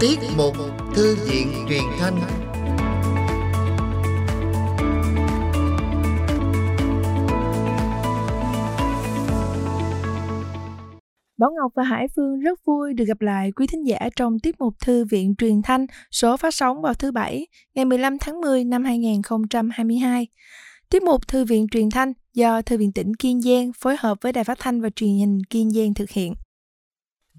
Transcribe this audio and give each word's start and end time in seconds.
Tiết 0.00 0.18
mục 0.36 0.54
Thư 0.94 1.16
viện 1.28 1.52
truyền 1.68 1.82
thanh 1.98 2.14
Bảo 11.38 11.50
Ngọc 11.50 11.72
và 11.74 11.82
Hải 11.82 12.06
Phương 12.16 12.40
rất 12.40 12.64
vui 12.64 12.92
được 12.94 13.04
gặp 13.04 13.20
lại 13.20 13.52
quý 13.52 13.66
thính 13.66 13.86
giả 13.86 13.98
trong 14.16 14.38
tiết 14.38 14.60
mục 14.60 14.74
Thư 14.80 15.04
viện 15.04 15.34
truyền 15.38 15.62
thanh 15.62 15.86
số 16.10 16.36
phát 16.36 16.54
sóng 16.54 16.82
vào 16.82 16.94
thứ 16.94 17.12
Bảy, 17.12 17.46
ngày 17.74 17.84
15 17.84 18.18
tháng 18.18 18.40
10 18.40 18.64
năm 18.64 18.84
2022. 18.84 20.26
Tiết 20.90 21.02
mục 21.02 21.28
Thư 21.28 21.44
viện 21.44 21.66
truyền 21.70 21.90
thanh 21.90 22.12
do 22.34 22.62
Thư 22.62 22.78
viện 22.78 22.92
tỉnh 22.92 23.14
Kiên 23.16 23.40
Giang 23.40 23.72
phối 23.78 23.96
hợp 23.98 24.18
với 24.20 24.32
Đài 24.32 24.44
Phát 24.44 24.58
thanh 24.58 24.80
và 24.80 24.90
Truyền 24.96 25.10
hình 25.10 25.38
Kiên 25.50 25.70
Giang 25.70 25.94
thực 25.94 26.10
hiện. 26.10 26.34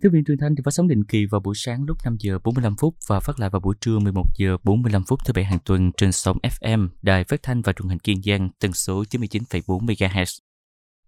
Thư 0.02 0.10
viện 0.10 0.24
truyền 0.28 0.38
thanh 0.38 0.56
thì 0.56 0.62
phát 0.66 0.72
sóng 0.72 0.88
định 0.88 1.04
kỳ 1.04 1.26
vào 1.26 1.42
buổi 1.42 1.56
sáng 1.56 1.84
lúc 1.88 1.98
5 2.06 2.18
giờ 2.20 2.40
45 2.44 2.76
phút 2.76 2.96
và 3.08 3.20
phát 3.20 3.40
lại 3.40 3.50
vào 3.50 3.60
buổi 3.60 3.76
trưa 3.82 4.00
11 4.00 4.26
giờ 4.38 4.58
45 4.64 5.04
phút 5.08 5.20
thứ 5.26 5.34
bảy 5.34 5.44
hàng 5.44 5.60
tuần 5.66 5.92
trên 5.98 6.12
sóng 6.12 6.38
FM, 6.62 6.88
Đài 7.02 7.24
Phát 7.24 7.44
thanh 7.44 7.62
và 7.62 7.74
Truyền 7.74 7.90
hình 7.90 8.00
Kiên 8.00 8.22
Giang 8.24 8.50
tần 8.60 8.74
số 8.74 9.04
99,4 9.04 9.86
MHz. 9.86 10.40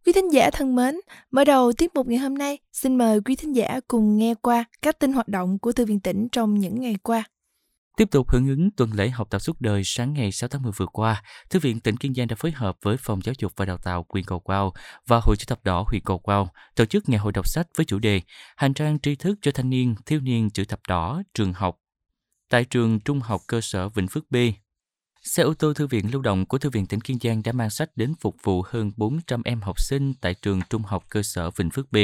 Quý 0.05 0.13
thính 0.13 0.33
giả 0.33 0.49
thân 0.53 0.75
mến, 0.75 0.95
mở 1.31 1.43
đầu 1.43 1.73
tiết 1.73 1.95
mục 1.95 2.07
ngày 2.07 2.17
hôm 2.17 2.37
nay, 2.37 2.57
xin 2.73 2.97
mời 2.97 3.21
quý 3.21 3.35
thính 3.35 3.55
giả 3.55 3.79
cùng 3.87 4.17
nghe 4.17 4.35
qua 4.35 4.65
các 4.81 4.99
tin 4.99 5.13
hoạt 5.13 5.27
động 5.27 5.59
của 5.59 5.71
Thư 5.71 5.85
viện 5.85 5.99
tỉnh 5.99 6.27
trong 6.31 6.59
những 6.59 6.79
ngày 6.79 6.95
qua. 7.03 7.23
Tiếp 7.97 8.11
tục 8.11 8.29
hưởng 8.29 8.47
ứng 8.47 8.71
tuần 8.71 8.91
lễ 8.93 9.09
học 9.09 9.27
tập 9.29 9.39
suốt 9.39 9.61
đời 9.61 9.81
sáng 9.83 10.13
ngày 10.13 10.31
6 10.31 10.47
tháng 10.47 10.61
10 10.61 10.71
vừa 10.71 10.85
qua, 10.85 11.23
Thư 11.49 11.59
viện 11.59 11.79
tỉnh 11.79 11.97
Kiên 11.97 12.13
Giang 12.13 12.27
đã 12.27 12.35
phối 12.35 12.51
hợp 12.51 12.77
với 12.81 12.97
Phòng 12.97 13.21
Giáo 13.23 13.35
dục 13.39 13.51
và 13.55 13.65
Đào 13.65 13.77
tạo 13.77 14.03
quyền 14.03 14.25
Cầu 14.25 14.39
Quao 14.39 14.73
và 15.07 15.19
Hội 15.23 15.35
chữ 15.35 15.45
thập 15.47 15.63
đỏ 15.63 15.85
huyện 15.87 16.01
Cầu 16.05 16.19
Quao 16.19 16.49
tổ 16.75 16.85
chức 16.85 17.09
ngày 17.09 17.19
hội 17.19 17.31
đọc 17.31 17.47
sách 17.47 17.67
với 17.75 17.85
chủ 17.85 17.99
đề 17.99 18.21
Hành 18.55 18.73
trang 18.73 18.99
tri 18.99 19.15
thức 19.15 19.39
cho 19.41 19.51
thanh 19.51 19.69
niên, 19.69 19.95
thiếu 20.05 20.19
niên 20.19 20.49
chữ 20.49 20.65
thập 20.65 20.79
đỏ, 20.87 21.21
trường 21.33 21.53
học 21.53 21.79
tại 22.49 22.65
trường 22.65 22.99
Trung 22.99 23.19
học 23.19 23.41
cơ 23.47 23.61
sở 23.61 23.89
Vĩnh 23.89 24.07
Phước 24.07 24.31
B. 24.31 24.35
Xe 25.21 25.43
ô 25.43 25.53
tô 25.53 25.73
thư 25.73 25.87
viện 25.87 26.11
lưu 26.11 26.21
động 26.21 26.45
của 26.45 26.57
Thư 26.57 26.69
viện 26.69 26.85
tỉnh 26.85 27.01
Kiên 27.01 27.17
Giang 27.21 27.43
đã 27.43 27.51
mang 27.51 27.69
sách 27.69 27.89
đến 27.95 28.13
phục 28.19 28.35
vụ 28.43 28.63
hơn 28.67 28.91
400 28.97 29.41
em 29.45 29.61
học 29.61 29.81
sinh 29.81 30.13
tại 30.21 30.33
trường 30.33 30.61
Trung 30.69 30.81
học 30.81 31.05
cơ 31.09 31.23
sở 31.23 31.51
Vĩnh 31.51 31.69
Phước 31.69 31.91
B. 31.91 31.97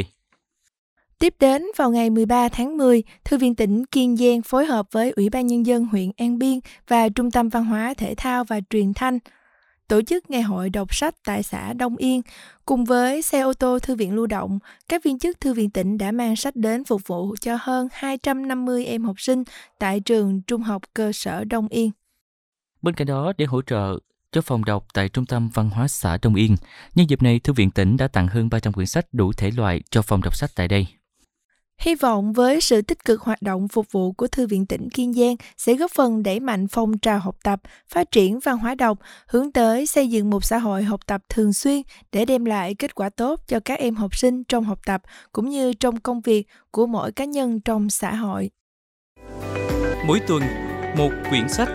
Tiếp 1.20 1.36
đến 1.40 1.66
vào 1.78 1.92
ngày 1.92 2.10
13 2.10 2.50
tháng 2.50 2.78
10, 2.78 3.04
Thư 3.26 3.38
viện 3.38 3.56
tỉnh 3.56 3.86
Kiên 3.86 4.18
Giang 4.18 4.42
phối 4.42 4.66
hợp 4.66 4.86
với 4.92 5.12
Ủy 5.12 5.30
ban 5.30 5.48
Nhân 5.48 5.66
dân 5.66 5.86
huyện 5.86 6.12
An 6.18 6.40
Biên 6.40 6.60
và 6.88 7.10
Trung 7.10 7.32
tâm 7.32 7.50
Văn 7.50 7.66
hóa 7.66 7.94
Thể 7.98 8.14
thao 8.18 8.44
và 8.44 8.60
Truyền 8.70 8.94
thanh 8.94 9.20
tổ 9.88 10.02
chức 10.02 10.30
ngày 10.30 10.42
hội 10.42 10.70
đọc 10.70 10.96
sách 10.96 11.16
tại 11.26 11.44
xã 11.44 11.74
Đông 11.74 11.96
Yên. 11.96 12.22
Cùng 12.66 12.86
với 12.86 13.22
xe 13.22 13.42
ô 13.42 13.54
tô 13.54 13.80
thư 13.80 13.96
viện 13.96 14.16
lưu 14.16 14.28
động, 14.28 14.60
các 14.90 15.04
viên 15.04 15.20
chức 15.20 15.40
thư 15.40 15.54
viện 15.54 15.70
tỉnh 15.70 15.98
đã 15.98 16.12
mang 16.12 16.36
sách 16.36 16.56
đến 16.56 16.84
phục 16.84 17.02
vụ 17.08 17.36
cho 17.42 17.58
hơn 17.62 17.88
250 17.92 18.86
em 18.86 19.04
học 19.04 19.16
sinh 19.20 19.44
tại 19.80 20.00
trường 20.00 20.42
Trung 20.42 20.62
học 20.62 20.82
cơ 20.94 21.12
sở 21.14 21.44
Đông 21.44 21.68
Yên. 21.68 21.92
Bên 22.82 22.96
cạnh 22.96 23.08
đó, 23.08 23.34
để 23.38 23.46
hỗ 23.46 23.62
trợ 23.62 24.00
cho 24.32 24.42
phòng 24.42 24.66
đọc 24.66 24.86
tại 24.94 25.10
Trung 25.10 25.26
tâm 25.26 25.50
Văn 25.54 25.70
hóa 25.70 25.88
xã 25.88 26.18
Đông 26.22 26.36
Yên, 26.36 26.56
nhân 26.96 27.10
dịp 27.10 27.22
này 27.22 27.40
Thư 27.40 27.54
viện 27.54 27.72
tỉnh 27.72 27.98
đã 27.98 28.08
tặng 28.08 28.28
hơn 28.28 28.50
300 28.50 28.74
quyển 28.74 28.88
sách 28.88 29.06
đủ 29.12 29.34
thể 29.34 29.52
loại 29.52 29.82
cho 29.90 30.02
phòng 30.02 30.22
đọc 30.22 30.36
sách 30.36 30.52
tại 30.56 30.68
đây. 30.68 30.88
Hy 31.80 31.96
vọng 31.96 32.34
với 32.34 32.62
sự 32.62 32.82
tích 32.82 33.06
cực 33.06 33.22
hoạt 33.22 33.42
động 33.42 33.68
phục 33.68 33.92
vụ 33.92 34.12
của 34.12 34.28
Thư 34.28 34.48
viện 34.48 34.66
tỉnh 34.66 34.90
Kiên 34.90 35.14
Giang 35.14 35.36
sẽ 35.58 35.74
góp 35.74 35.92
phần 35.92 36.24
đẩy 36.24 36.40
mạnh 36.40 36.68
phong 36.68 36.98
trào 36.98 37.20
học 37.20 37.36
tập, 37.44 37.62
phát 37.88 38.12
triển 38.12 38.40
văn 38.40 38.58
hóa 38.58 38.76
đọc, 38.76 39.00
hướng 39.28 39.52
tới 39.52 39.86
xây 39.86 40.08
dựng 40.08 40.30
một 40.30 40.44
xã 40.44 40.58
hội 40.58 40.84
học 40.84 41.00
tập 41.08 41.22
thường 41.30 41.54
xuyên 41.54 41.82
để 42.12 42.26
đem 42.26 42.46
lại 42.46 42.76
kết 42.76 42.96
quả 42.96 43.10
tốt 43.10 43.40
cho 43.48 43.60
các 43.60 43.80
em 43.80 43.96
học 43.96 44.16
sinh 44.16 44.44
trong 44.44 44.64
học 44.64 44.80
tập 44.86 45.02
cũng 45.32 45.50
như 45.50 45.74
trong 45.74 46.00
công 46.00 46.22
việc 46.22 46.48
của 46.72 46.86
mỗi 46.86 47.12
cá 47.12 47.26
nhân 47.26 47.60
trong 47.60 47.90
xã 47.90 48.16
hội. 48.16 48.50
Mỗi 50.06 50.20
tuần, 50.28 50.44
một 50.98 51.12
quyển 51.30 51.50
sách 51.50 51.70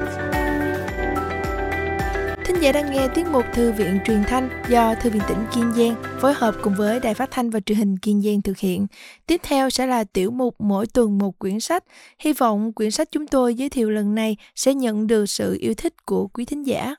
Thính 2.55 2.63
giả 2.63 2.73
đang 2.73 2.93
nghe 2.93 3.09
tiết 3.15 3.27
mục 3.27 3.45
Thư 3.53 3.73
viện 3.73 3.99
truyền 4.05 4.23
thanh 4.29 4.49
do 4.69 4.95
Thư 4.95 5.11
viện 5.11 5.23
tỉnh 5.29 5.39
Kiên 5.55 5.73
Giang 5.73 5.95
phối 6.21 6.35
hợp 6.35 6.55
cùng 6.63 6.75
với 6.75 7.01
Đài 7.01 7.15
Phát 7.15 7.31
thanh 7.31 7.51
và 7.51 7.61
Truyền 7.61 7.79
hình 7.79 7.99
Kiên 7.99 8.23
Giang 8.23 8.43
thực 8.43 8.59
hiện. 8.59 8.87
Tiếp 9.27 9.41
theo 9.45 9.71
sẽ 9.71 9.87
là 9.87 10.05
tiểu 10.05 10.31
mục 10.31 10.55
mỗi 10.59 10.87
tuần 10.87 11.19
một 11.19 11.39
quyển 11.39 11.61
sách. 11.61 11.85
Hy 12.19 12.33
vọng 12.33 12.73
quyển 12.73 12.91
sách 12.91 13.09
chúng 13.11 13.27
tôi 13.27 13.55
giới 13.55 13.69
thiệu 13.69 13.91
lần 13.91 14.15
này 14.15 14.37
sẽ 14.55 14.75
nhận 14.75 15.07
được 15.07 15.27
sự 15.27 15.57
yêu 15.61 15.75
thích 15.75 16.07
của 16.07 16.27
quý 16.27 16.45
thính 16.45 16.67
giả. 16.67 16.95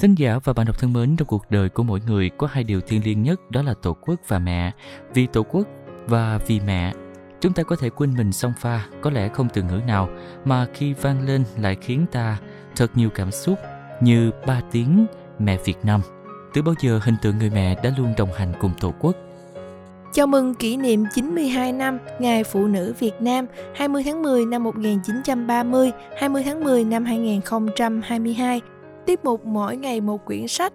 Thính 0.00 0.14
giả 0.18 0.38
và 0.44 0.52
bạn 0.52 0.66
đọc 0.66 0.78
thân 0.78 0.92
mến, 0.92 1.16
trong 1.16 1.28
cuộc 1.28 1.50
đời 1.50 1.68
của 1.68 1.82
mỗi 1.82 2.00
người 2.06 2.30
có 2.38 2.46
hai 2.46 2.64
điều 2.64 2.80
thiêng 2.80 3.04
liêng 3.04 3.22
nhất 3.22 3.50
đó 3.50 3.62
là 3.62 3.74
Tổ 3.82 3.96
quốc 4.00 4.20
và 4.28 4.38
mẹ. 4.38 4.72
Vì 5.14 5.26
Tổ 5.26 5.42
quốc 5.42 5.68
và 6.06 6.38
vì 6.46 6.60
mẹ, 6.60 6.92
chúng 7.40 7.52
ta 7.52 7.62
có 7.62 7.76
thể 7.76 7.90
quên 7.90 8.14
mình 8.16 8.32
song 8.32 8.52
pha, 8.60 8.86
có 9.00 9.10
lẽ 9.10 9.28
không 9.28 9.48
từ 9.54 9.62
ngữ 9.62 9.80
nào 9.86 10.08
mà 10.44 10.66
khi 10.74 10.92
vang 10.92 11.26
lên 11.26 11.44
lại 11.58 11.76
khiến 11.80 12.06
ta 12.12 12.38
thật 12.76 12.90
nhiều 12.94 13.10
cảm 13.10 13.30
xúc 13.30 13.58
như 14.04 14.30
ba 14.46 14.60
tiếng 14.72 15.06
mẹ 15.38 15.58
Việt 15.64 15.78
Nam. 15.82 16.00
Từ 16.54 16.62
bao 16.62 16.74
giờ 16.80 17.00
hình 17.02 17.14
tượng 17.22 17.38
người 17.38 17.50
mẹ 17.50 17.80
đã 17.82 17.92
luôn 17.98 18.14
đồng 18.16 18.32
hành 18.34 18.52
cùng 18.60 18.70
Tổ 18.80 18.92
quốc. 19.00 19.16
Chào 20.12 20.26
mừng 20.26 20.54
kỷ 20.54 20.76
niệm 20.76 21.04
92 21.14 21.72
năm 21.72 21.98
Ngày 22.18 22.44
Phụ 22.44 22.66
nữ 22.66 22.94
Việt 22.98 23.14
Nam 23.20 23.46
20 23.74 24.02
tháng 24.04 24.22
10 24.22 24.46
năm 24.46 24.64
1930, 24.64 25.92
20 26.18 26.42
tháng 26.42 26.64
10 26.64 26.84
năm 26.84 27.04
2022. 27.04 28.60
Tiếp 29.06 29.20
mục 29.24 29.46
mỗi 29.46 29.76
ngày 29.76 30.00
một 30.00 30.24
quyển 30.24 30.48
sách 30.48 30.72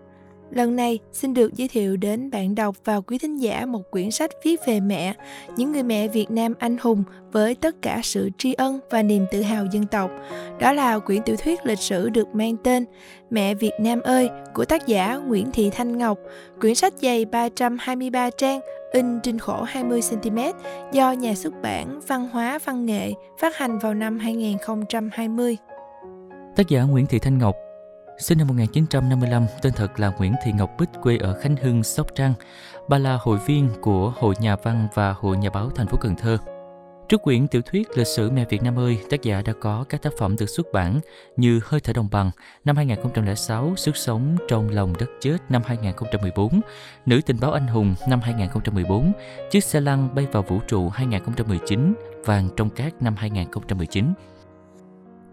Lần 0.52 0.76
này 0.76 1.00
xin 1.12 1.34
được 1.34 1.54
giới 1.54 1.68
thiệu 1.68 1.98
đến 1.98 2.32
bạn 2.32 2.56
đọc 2.56 2.76
và 2.86 3.02
quý 3.02 3.18
thính 3.18 3.38
giả 3.38 3.66
một 3.66 3.92
quyển 3.92 4.12
sách 4.12 4.32
viết 4.44 4.60
về 4.68 4.80
mẹ, 4.80 5.14
những 5.58 5.72
người 5.72 5.84
mẹ 5.84 6.08
Việt 6.08 6.32
Nam 6.32 6.54
anh 6.60 6.78
hùng 6.82 7.04
với 7.32 7.56
tất 7.56 7.82
cả 7.82 8.00
sự 8.04 8.30
tri 8.38 8.54
ân 8.54 8.80
và 8.90 9.04
niềm 9.04 9.26
tự 9.32 9.42
hào 9.42 9.66
dân 9.72 9.86
tộc. 9.86 10.12
Đó 10.60 10.74
là 10.74 11.00
quyển 11.00 11.22
tiểu 11.22 11.36
thuyết 11.36 11.66
lịch 11.66 11.80
sử 11.80 12.10
được 12.10 12.28
mang 12.36 12.58
tên 12.64 12.86
Mẹ 13.30 13.54
Việt 13.54 13.74
Nam 13.80 14.02
ơi 14.02 14.30
của 14.54 14.66
tác 14.66 14.88
giả 14.88 15.16
Nguyễn 15.16 15.52
Thị 15.52 15.70
Thanh 15.70 15.98
Ngọc. 15.98 16.18
Quyển 16.62 16.76
sách 16.76 16.94
dày 17.02 17.26
323 17.26 18.30
trang, 18.30 18.60
in 18.92 19.20
trên 19.24 19.40
khổ 19.40 19.66
20cm 19.74 20.54
do 20.92 21.12
nhà 21.12 21.36
xuất 21.36 21.54
bản 21.62 22.00
Văn 22.08 22.30
hóa 22.32 22.60
Văn 22.66 22.86
nghệ 22.86 23.14
phát 23.40 23.58
hành 23.58 23.80
vào 23.80 23.94
năm 23.94 24.20
2020. 24.20 25.58
Tác 26.56 26.68
giả 26.68 26.84
Nguyễn 26.84 27.06
Thị 27.06 27.20
Thanh 27.20 27.38
Ngọc 27.38 27.56
Sinh 28.20 28.38
năm 28.38 28.48
1955, 28.48 29.46
tên 29.62 29.74
thật 29.74 30.00
là 30.00 30.10
Nguyễn 30.18 30.34
Thị 30.44 30.52
Ngọc 30.52 30.72
Bích, 30.80 30.90
quê 31.02 31.18
ở 31.18 31.34
Khánh 31.34 31.56
Hưng, 31.56 31.84
Sóc 31.84 32.08
Trăng. 32.16 32.34
Bà 32.88 32.98
là 32.98 33.18
hội 33.22 33.38
viên 33.48 33.70
của 33.82 34.14
Hội 34.18 34.36
Nhà 34.40 34.56
văn 34.56 34.88
và 34.94 35.14
Hội 35.14 35.38
Nhà 35.38 35.50
báo 35.50 35.70
thành 35.70 35.88
phố 35.88 35.98
Cần 35.98 36.16
Thơ. 36.16 36.38
Trước 37.10 37.22
quyển 37.22 37.48
tiểu 37.48 37.62
thuyết 37.62 37.98
Lịch 37.98 38.08
sử 38.08 38.32
mẹ 38.32 38.46
Việt 38.50 38.64
Nam 38.64 38.80
ơi, 38.80 39.00
tác 39.10 39.22
giả 39.22 39.42
đã 39.42 39.54
có 39.62 39.86
các 39.90 40.02
tác 40.02 40.14
phẩm 40.18 40.36
được 40.40 40.46
xuất 40.46 40.68
bản 40.74 41.00
như 41.38 41.62
Hơi 41.66 41.82
thở 41.82 41.94
đồng 41.94 42.08
bằng 42.12 42.32
năm 42.66 42.76
2006, 42.76 43.74
Sức 43.76 43.98
sống 43.98 44.38
trong 44.48 44.70
lòng 44.70 44.94
đất 45.00 45.10
chết 45.22 45.38
năm 45.50 45.62
2014, 45.66 46.62
Nữ 47.06 47.22
tình 47.26 47.38
báo 47.42 47.52
anh 47.52 47.68
hùng 47.68 47.96
năm 48.08 48.22
2014, 48.22 49.12
Chiếc 49.52 49.64
xe 49.64 49.82
lăn 49.82 50.16
bay 50.16 50.28
vào 50.32 50.44
vũ 50.44 50.60
trụ 50.68 50.90
2019, 50.90 51.94
Vàng 52.26 52.50
trong 52.58 52.70
cát 52.70 53.02
năm 53.02 53.16
2019. 53.18 54.14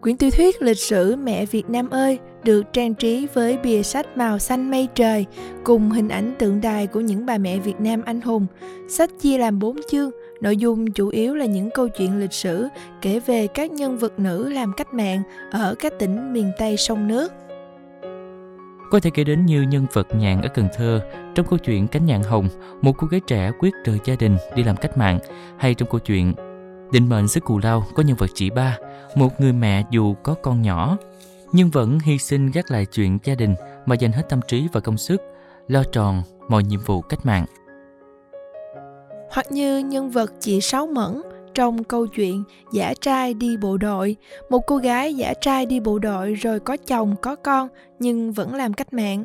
Quyển 0.07 0.17
tiểu 0.17 0.31
thuyết 0.31 0.63
lịch 0.63 0.79
sử 0.79 1.17
Mẹ 1.17 1.47
Việt 1.47 1.71
Nam 1.71 1.91
ơi 1.91 2.19
được 2.45 2.73
trang 2.73 2.95
trí 2.95 3.27
với 3.35 3.59
bìa 3.63 3.83
sách 3.83 4.17
màu 4.17 4.39
xanh 4.39 4.71
mây 4.71 4.89
trời 4.95 5.27
cùng 5.65 5.91
hình 5.91 6.09
ảnh 6.09 6.35
tượng 6.39 6.61
đài 6.61 6.87
của 6.87 7.01
những 7.01 7.27
bà 7.27 7.39
mẹ 7.39 7.59
Việt 7.59 7.81
Nam 7.81 8.03
anh 8.05 8.21
hùng. 8.21 8.47
Sách 8.89 9.11
chia 9.21 9.39
làm 9.39 9.59
4 9.59 9.77
chương, 9.91 10.11
nội 10.41 10.57
dung 10.57 10.91
chủ 10.91 11.09
yếu 11.09 11.35
là 11.35 11.47
những 11.47 11.71
câu 11.71 11.89
chuyện 11.89 12.19
lịch 12.19 12.33
sử 12.33 12.69
kể 13.03 13.21
về 13.27 13.47
các 13.47 13.73
nhân 13.73 13.99
vật 13.99 14.19
nữ 14.19 14.49
làm 14.49 14.73
cách 14.77 14.95
mạng 14.95 15.23
ở 15.51 15.75
các 15.79 15.93
tỉnh 15.99 16.33
miền 16.33 16.53
Tây 16.59 16.77
sông 16.77 17.09
nước. 17.09 17.33
Có 18.91 19.01
thể 19.01 19.11
kể 19.15 19.25
đến 19.25 19.47
như 19.47 19.63
nhân 19.63 19.87
vật 19.93 20.09
nhàn 20.17 20.43
ở 20.43 20.49
Cần 20.49 20.69
Thơ 20.77 21.01
trong 21.35 21.47
câu 21.47 21.59
chuyện 21.59 21.89
Cánh 21.89 22.07
nhạn 22.07 22.23
hồng, 22.23 22.49
một 22.83 22.93
cô 22.99 23.07
gái 23.07 23.21
trẻ 23.27 23.51
quyết 23.59 23.75
rời 23.85 23.99
gia 24.05 24.15
đình 24.17 24.37
đi 24.55 24.63
làm 24.63 24.77
cách 24.77 24.99
mạng, 24.99 25.19
hay 25.57 25.75
trong 25.75 25.89
câu 25.91 26.01
chuyện 26.01 26.35
Định 26.91 27.09
mệnh 27.09 27.29
xứ 27.29 27.41
Cù 27.41 27.59
Lao 27.59 27.85
có 27.95 28.03
nhân 28.03 28.17
vật 28.17 28.31
chị 28.35 28.51
ba, 28.51 28.79
một 29.15 29.41
người 29.41 29.53
mẹ 29.53 29.83
dù 29.91 30.15
có 30.23 30.35
con 30.43 30.63
nhỏ, 30.63 30.97
nhưng 31.53 31.71
vẫn 31.71 31.99
hy 32.05 32.19
sinh 32.19 32.51
gác 32.51 32.71
lại 32.71 32.87
chuyện 32.87 33.19
gia 33.25 33.35
đình 33.35 33.55
mà 33.87 33.95
dành 33.95 34.13
hết 34.13 34.29
tâm 34.29 34.41
trí 34.49 34.69
và 34.73 34.81
công 34.81 34.99
sức, 34.99 35.23
lo 35.69 35.83
tròn 35.93 36.23
mọi 36.49 36.65
nhiệm 36.65 36.81
vụ 36.81 37.01
cách 37.01 37.27
mạng. 37.27 37.47
Hoặc 39.31 39.53
như 39.53 39.79
nhân 39.79 40.11
vật 40.11 40.33
chị 40.41 40.61
Sáu 40.61 40.87
Mẫn 40.87 41.23
trong 41.57 41.85
câu 41.85 42.07
chuyện 42.07 42.43
giả 42.73 42.95
trai 43.01 43.35
đi 43.35 43.57
bộ 43.57 43.77
đội 43.77 44.17
một 44.51 44.61
cô 44.67 44.77
gái 44.77 45.15
giả 45.15 45.35
trai 45.41 45.67
đi 45.67 45.81
bộ 45.81 45.99
đội 45.99 46.35
rồi 46.35 46.61
có 46.61 46.77
chồng 46.77 47.15
có 47.23 47.37
con 47.37 47.69
nhưng 47.99 48.33
vẫn 48.33 48.55
làm 48.55 48.73
cách 48.73 48.93
mạng 48.93 49.25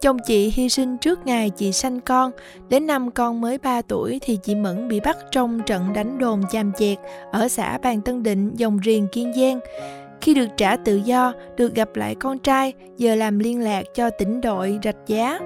chồng 0.00 0.16
chị 0.26 0.50
hy 0.54 0.68
sinh 0.68 0.98
trước 0.98 1.26
ngày 1.26 1.50
chị 1.50 1.72
sanh 1.72 2.00
con 2.00 2.30
đến 2.68 2.86
năm 2.86 3.10
con 3.10 3.40
mới 3.40 3.58
3 3.58 3.82
tuổi 3.82 4.18
thì 4.22 4.38
chị 4.42 4.54
mẫn 4.54 4.88
bị 4.88 5.00
bắt 5.00 5.16
trong 5.30 5.60
trận 5.66 5.92
đánh 5.92 6.18
đồn 6.18 6.42
chàm 6.52 6.72
chẹt 6.72 6.98
ở 7.32 7.48
xã 7.48 7.78
bàn 7.78 8.00
tân 8.00 8.22
định 8.22 8.50
dòng 8.56 8.78
riền 8.84 9.06
kiên 9.12 9.32
giang 9.32 9.60
khi 10.20 10.34
được 10.34 10.46
trả 10.56 10.76
tự 10.76 10.96
do, 10.96 11.32
được 11.56 11.74
gặp 11.74 11.96
lại 11.96 12.14
con 12.14 12.38
trai, 12.38 12.72
giờ 12.96 13.14
làm 13.14 13.38
liên 13.38 13.60
lạc 13.60 13.82
cho 13.94 14.10
tỉnh 14.10 14.40
đội 14.40 14.78
rạch 14.84 15.06
giá. 15.06 15.40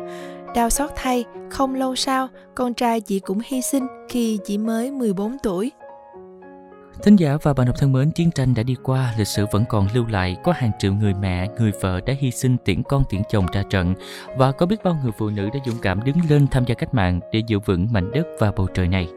Đau 0.55 0.71
xót 0.71 0.91
thay, 0.97 1.25
không 1.51 1.75
lâu 1.75 1.97
sau, 1.97 2.29
con 2.55 2.75
trai 2.75 3.01
chị 3.01 3.21
cũng 3.21 3.41
hy 3.45 3.63
sinh 3.63 3.87
khi 4.09 4.39
chỉ 4.45 4.59
mới 4.59 4.91
14 4.91 5.37
tuổi. 5.43 5.71
Thính 7.03 7.17
giả 7.17 7.39
và 7.43 7.53
bạn 7.53 7.67
đọc 7.67 7.77
thân 7.79 7.93
mến, 7.93 8.11
chiến 8.11 8.31
tranh 8.31 8.55
đã 8.55 8.63
đi 8.63 8.77
qua, 8.83 9.15
lịch 9.19 9.29
sử 9.29 9.47
vẫn 9.53 9.65
còn 9.69 9.89
lưu 9.95 10.07
lại, 10.07 10.37
có 10.45 10.53
hàng 10.53 10.71
triệu 10.79 10.95
người 10.95 11.15
mẹ, 11.15 11.49
người 11.59 11.73
vợ 11.81 12.01
đã 12.07 12.15
hy 12.19 12.31
sinh 12.31 12.57
tiễn 12.65 12.83
con 12.83 13.03
tiễn 13.11 13.21
chồng 13.31 13.47
ra 13.53 13.63
trận 13.71 13.95
và 14.37 14.53
có 14.53 14.67
biết 14.67 14.85
bao 14.85 14.97
người 15.03 15.13
phụ 15.19 15.31
nữ 15.31 15.49
đã 15.55 15.61
dũng 15.67 15.79
cảm 15.83 16.05
đứng 16.05 16.17
lên 16.29 16.47
tham 16.51 16.65
gia 16.65 16.75
cách 16.75 16.95
mạng 16.95 17.21
để 17.33 17.43
giữ 17.47 17.59
vững 17.59 17.89
mảnh 17.93 18.11
đất 18.11 18.27
và 18.39 18.53
bầu 18.57 18.67
trời 18.75 18.89
này. 18.89 19.09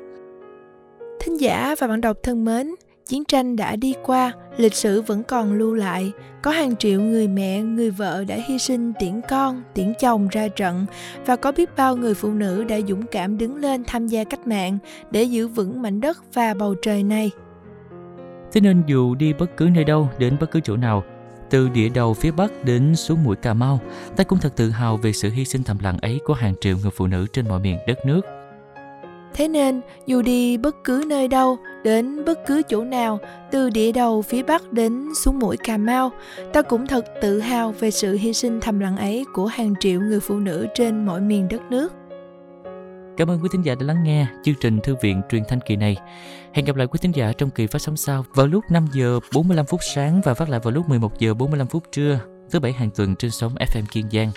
Thính 1.19 1.39
giả 1.39 1.75
và 1.79 1.88
bạn 1.88 2.01
đọc 2.01 2.18
thân 2.24 2.45
mến, 2.45 2.75
chiến 3.06 3.24
tranh 3.25 3.56
đã 3.56 3.75
đi 3.75 3.94
qua, 4.03 4.33
lịch 4.57 4.73
sử 4.73 5.01
vẫn 5.01 5.23
còn 5.23 5.53
lưu 5.53 5.73
lại. 5.73 6.12
Có 6.41 6.51
hàng 6.51 6.75
triệu 6.75 7.01
người 7.01 7.27
mẹ, 7.27 7.62
người 7.62 7.91
vợ 7.91 8.23
đã 8.27 8.38
hy 8.47 8.59
sinh 8.59 8.94
tiễn 9.00 9.21
con, 9.30 9.63
tiễn 9.73 9.94
chồng 10.00 10.27
ra 10.27 10.47
trận 10.47 10.85
và 11.25 11.35
có 11.35 11.51
biết 11.51 11.69
bao 11.77 11.95
người 11.95 12.13
phụ 12.13 12.33
nữ 12.33 12.63
đã 12.63 12.80
dũng 12.88 13.06
cảm 13.12 13.38
đứng 13.38 13.56
lên 13.56 13.83
tham 13.88 14.07
gia 14.07 14.23
cách 14.23 14.47
mạng 14.47 14.77
để 15.12 15.23
giữ 15.23 15.47
vững 15.47 15.81
mảnh 15.81 16.01
đất 16.01 16.33
và 16.33 16.53
bầu 16.53 16.75
trời 16.81 17.03
này. 17.03 17.31
Thế 18.51 18.61
nên 18.61 18.83
dù 18.88 19.15
đi 19.15 19.33
bất 19.33 19.57
cứ 19.57 19.69
nơi 19.73 19.83
đâu, 19.83 20.09
đến 20.19 20.38
bất 20.39 20.51
cứ 20.51 20.59
chỗ 20.63 20.77
nào, 20.77 21.03
từ 21.49 21.69
địa 21.69 21.89
đầu 21.89 22.13
phía 22.13 22.31
Bắc 22.31 22.63
đến 22.63 22.95
xuống 22.95 23.23
mũi 23.23 23.35
Cà 23.35 23.53
Mau, 23.53 23.79
ta 24.15 24.23
cũng 24.23 24.39
thật 24.39 24.55
tự 24.55 24.69
hào 24.69 24.97
về 24.97 25.11
sự 25.11 25.29
hy 25.29 25.45
sinh 25.45 25.63
thầm 25.63 25.77
lặng 25.83 25.97
ấy 26.01 26.19
của 26.25 26.33
hàng 26.33 26.53
triệu 26.61 26.77
người 26.77 26.91
phụ 26.91 27.07
nữ 27.07 27.27
trên 27.33 27.47
mọi 27.47 27.59
miền 27.59 27.77
đất 27.88 28.05
nước. 28.05 28.21
Thế 29.33 29.47
nên, 29.47 29.81
dù 30.05 30.21
đi 30.21 30.57
bất 30.57 30.75
cứ 30.83 31.03
nơi 31.07 31.27
đâu, 31.27 31.57
đến 31.83 32.25
bất 32.25 32.39
cứ 32.47 32.61
chỗ 32.67 32.83
nào, 32.83 33.19
từ 33.51 33.69
địa 33.69 33.91
đầu 33.91 34.21
phía 34.21 34.44
Bắc 34.44 34.73
đến 34.73 35.07
xuống 35.23 35.39
mũi 35.39 35.57
Cà 35.57 35.77
Mau, 35.77 36.11
ta 36.53 36.61
cũng 36.61 36.88
thật 36.88 37.05
tự 37.21 37.39
hào 37.39 37.71
về 37.79 37.91
sự 37.91 38.17
hy 38.17 38.33
sinh 38.33 38.59
thầm 38.61 38.79
lặng 38.79 38.97
ấy 38.97 39.25
của 39.33 39.45
hàng 39.45 39.73
triệu 39.79 40.01
người 40.01 40.19
phụ 40.19 40.39
nữ 40.39 40.67
trên 40.75 41.05
mọi 41.05 41.21
miền 41.21 41.47
đất 41.47 41.61
nước. 41.69 41.94
Cảm 43.18 43.31
ơn 43.31 43.40
quý 43.42 43.50
thính 43.52 43.66
giả 43.66 43.75
đã 43.75 43.86
lắng 43.86 44.04
nghe 44.04 44.25
chương 44.44 44.56
trình 44.56 44.80
Thư 44.84 44.96
viện 45.02 45.22
truyền 45.30 45.44
thanh 45.48 45.60
kỳ 45.60 45.75
này. 45.75 45.98
Hẹn 46.54 46.66
gặp 46.66 46.75
lại 46.75 46.88
quý 46.88 46.98
thính 47.02 47.16
giả 47.16 47.34
trong 47.38 47.50
kỳ 47.50 47.68
phát 47.68 47.80
sóng 47.80 47.98
sau 47.98 48.25
vào 48.34 48.48
lúc 48.48 48.64
5 48.72 48.88
giờ 48.94 49.19
45 49.34 49.66
phút 49.66 49.80
sáng 49.96 50.22
và 50.24 50.34
phát 50.34 50.50
lại 50.50 50.60
vào 50.64 50.74
lúc 50.74 50.90
11 50.90 51.19
giờ 51.19 51.34
45 51.34 51.68
phút 51.68 51.84
trưa, 51.92 52.19
thứ 52.50 52.60
bảy 52.60 52.72
hàng 52.74 52.90
tuần 52.96 53.16
trên 53.16 53.31
sóng 53.31 53.56
FM 53.56 53.84
Kiên 53.92 54.10
Giang. 54.12 54.31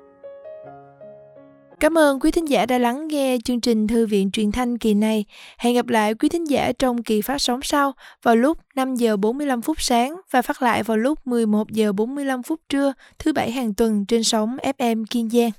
Cảm 1.80 1.98
ơn 1.98 2.20
quý 2.20 2.30
thính 2.30 2.48
giả 2.48 2.66
đã 2.66 2.78
lắng 2.78 3.08
nghe 3.08 3.36
chương 3.44 3.60
trình 3.60 3.86
Thư 3.86 4.06
viện 4.06 4.30
truyền 4.30 4.52
thanh 4.52 4.78
kỳ 4.78 4.94
này. 4.94 5.24
Hẹn 5.58 5.74
gặp 5.74 5.88
lại 5.88 6.14
quý 6.14 6.28
thính 6.28 6.44
giả 6.44 6.72
trong 6.78 7.02
kỳ 7.02 7.20
phát 7.20 7.38
sóng 7.38 7.62
sau 7.62 7.92
vào 8.22 8.36
lúc 8.36 8.58
5 8.74 8.94
giờ 8.94 9.16
45 9.16 9.62
phút 9.62 9.80
sáng 9.80 10.20
và 10.30 10.42
phát 10.42 10.62
lại 10.62 10.82
vào 10.82 10.96
lúc 10.96 11.26
11 11.26 11.70
giờ 11.70 11.92
45 11.92 12.42
phút 12.42 12.60
trưa 12.68 12.92
thứ 13.18 13.32
bảy 13.32 13.50
hàng 13.50 13.74
tuần 13.74 14.06
trên 14.06 14.24
sóng 14.24 14.56
FM 14.78 15.04
Kiên 15.10 15.30
Giang. 15.30 15.50